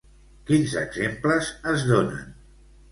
[0.47, 2.29] Quins exemples es donen?